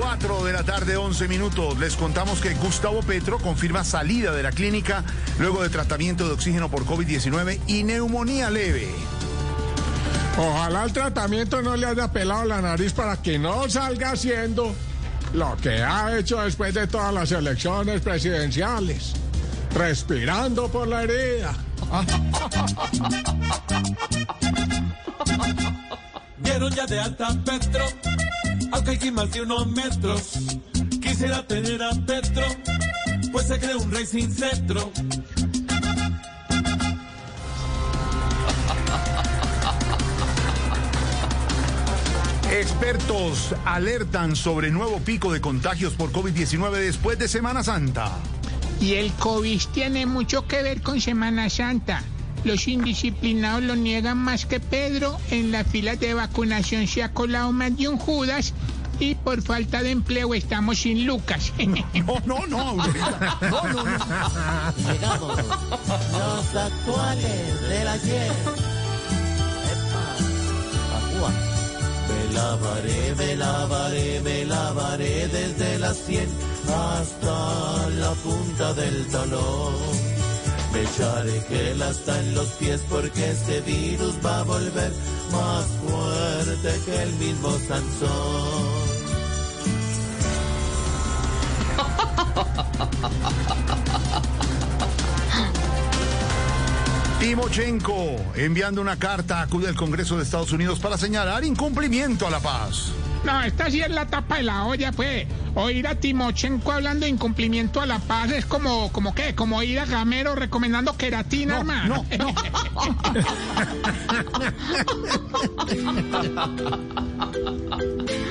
4 0.00 0.44
de 0.44 0.52
la 0.54 0.62
tarde, 0.62 0.96
11 0.96 1.28
minutos. 1.28 1.78
Les 1.78 1.94
contamos 1.94 2.40
que 2.40 2.54
Gustavo 2.54 3.02
Petro 3.02 3.38
confirma 3.38 3.84
salida 3.84 4.32
de 4.32 4.42
la 4.42 4.50
clínica 4.50 5.04
luego 5.38 5.62
de 5.62 5.68
tratamiento 5.68 6.26
de 6.26 6.32
oxígeno 6.32 6.70
por 6.70 6.86
COVID-19 6.86 7.60
y 7.66 7.84
neumonía 7.84 8.48
leve. 8.48 8.88
Ojalá 10.38 10.84
el 10.84 10.92
tratamiento 10.94 11.60
no 11.60 11.76
le 11.76 11.86
haya 11.86 12.10
pelado 12.10 12.46
la 12.46 12.62
nariz 12.62 12.94
para 12.94 13.20
que 13.20 13.38
no 13.38 13.68
salga 13.68 14.12
haciendo 14.12 14.74
lo 15.34 15.54
que 15.58 15.82
ha 15.82 16.16
hecho 16.16 16.40
después 16.40 16.72
de 16.72 16.86
todas 16.86 17.12
las 17.12 17.30
elecciones 17.32 18.00
presidenciales, 18.00 19.12
respirando 19.74 20.68
por 20.68 20.88
la 20.88 21.02
herida. 21.02 21.52
Dieron 26.38 26.74
ya 26.74 26.86
de 26.86 27.00
alta 27.00 27.36
Petro, 27.44 27.84
aunque 28.72 28.90
hay 28.92 28.98
que 28.98 29.12
más 29.12 29.30
de 29.32 29.42
unos 29.42 29.66
metros. 29.66 30.32
Quisiera 31.00 31.46
tener 31.46 31.82
a 31.82 31.90
Petro, 32.06 32.44
pues 33.32 33.46
se 33.46 33.58
cree 33.58 33.76
un 33.76 33.90
rey 33.90 34.06
sin 34.06 34.32
cetro. 34.32 34.92
Expertos 42.50 43.54
alertan 43.64 44.34
sobre 44.34 44.70
nuevo 44.70 44.98
pico 44.98 45.32
de 45.32 45.40
contagios 45.40 45.94
por 45.94 46.10
COVID-19 46.12 46.72
después 46.72 47.18
de 47.18 47.28
Semana 47.28 47.62
Santa. 47.62 48.10
Y 48.80 48.94
el 48.94 49.12
COVID 49.12 49.60
tiene 49.72 50.04
mucho 50.06 50.46
que 50.46 50.62
ver 50.62 50.82
con 50.82 51.00
Semana 51.00 51.48
Santa. 51.48 52.02
Los 52.44 52.68
indisciplinados 52.68 53.62
lo 53.62 53.76
niegan 53.76 54.18
más 54.18 54.46
que 54.46 54.60
Pedro. 54.60 55.18
En 55.30 55.52
las 55.52 55.66
filas 55.66 56.00
de 56.00 56.14
vacunación 56.14 56.86
se 56.86 57.02
ha 57.02 57.12
colado 57.12 57.52
más 57.52 57.76
de 57.76 57.88
un 57.88 57.98
Judas. 57.98 58.54
Y 58.98 59.14
por 59.14 59.40
falta 59.40 59.82
de 59.82 59.92
empleo 59.92 60.34
estamos 60.34 60.78
sin 60.80 61.06
Lucas. 61.06 61.52
No, 61.94 62.20
no, 62.26 62.46
no. 62.46 62.76
No, 62.76 63.62
no, 63.62 63.84
no. 63.84 63.84
Llegamos 64.92 65.36
los 65.38 66.54
actuales 66.54 67.68
del 67.68 67.88
ayer. 67.88 68.32
Epa, 69.72 70.04
Ajúa. 70.96 71.32
Me 72.08 72.34
lavaré, 72.34 73.14
me 73.16 73.36
lavaré, 73.36 74.20
me 74.20 74.44
lavaré 74.44 75.28
desde 75.28 75.78
las 75.78 75.96
100 75.96 76.28
hasta 76.68 77.88
la 77.90 78.10
punta 78.12 78.74
del 78.74 79.06
talón. 79.08 80.19
Echaré 80.74 81.40
gel 81.48 81.82
hasta 81.82 82.18
en 82.20 82.34
los 82.34 82.46
pies 82.52 82.80
porque 82.88 83.30
este 83.30 83.60
virus 83.62 84.14
va 84.24 84.40
a 84.40 84.42
volver 84.44 84.92
más 85.32 85.66
fuerte 85.66 86.80
que 86.86 87.02
el 87.02 87.12
mismo 87.14 87.50
Sansón. 87.68 89.00
Timochenko 97.20 98.16
enviando 98.36 98.80
una 98.80 98.96
carta 98.96 99.42
acude 99.42 99.68
al 99.68 99.74
Congreso 99.74 100.16
de 100.16 100.22
Estados 100.22 100.52
Unidos 100.52 100.78
para 100.78 100.96
señalar 100.96 101.44
incumplimiento 101.44 102.26
a 102.26 102.30
la 102.30 102.40
paz. 102.40 102.92
No, 103.24 103.42
esta 103.42 103.70
sí 103.70 103.80
es 103.80 103.90
la 103.90 104.06
tapa 104.06 104.36
de 104.36 104.44
la 104.44 104.64
olla, 104.64 104.92
pues. 104.92 105.26
Oír 105.54 105.86
a 105.88 105.96
Timochenko 105.96 106.72
hablando 106.72 107.04
de 107.04 107.10
incumplimiento 107.10 107.80
a 107.80 107.86
la 107.86 107.98
paz 107.98 108.30
es 108.30 108.46
como, 108.46 108.90
como 108.92 109.14
qué, 109.14 109.34
como 109.34 109.58
oír 109.58 109.80
a 109.80 109.84
Gamero 109.84 110.34
recomendando 110.34 110.96
queratina, 110.96 111.58
hermano. 111.58 112.06
No, 112.18 112.24
no. 112.24 112.34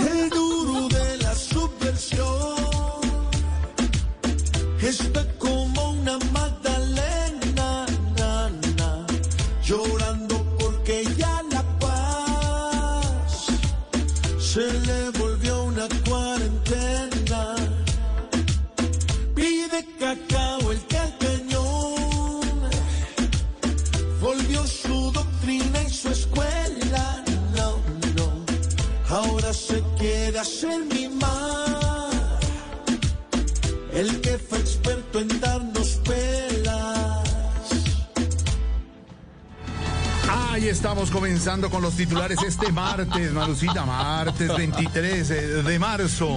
El 0.00 0.30
duro 0.30 0.88
de 0.88 1.16
la 1.18 1.34
subversión 1.34 2.56
está 4.80 5.24
como 5.38 5.90
una 5.90 6.18
magdalena, 6.32 7.86
na, 8.18 8.50
na, 8.76 9.06
llorando 9.62 10.56
porque 10.58 11.04
ya 11.16 11.31
quiere 30.42 30.74
hacer 30.74 30.84
mimar. 30.84 32.40
El 33.92 34.20
que 34.20 34.38
fue 34.38 34.58
experto 34.58 35.20
en 35.20 35.40
darnos 35.40 36.00
pelas. 36.04 37.22
Ahí 40.30 40.68
estamos 40.68 41.10
comenzando 41.10 41.70
con 41.70 41.82
los 41.82 41.94
titulares 41.94 42.38
este 42.46 42.72
martes, 42.72 43.32
Marucita, 43.32 43.84
martes 43.84 44.48
23 44.54 45.64
de 45.64 45.78
marzo. 45.78 46.30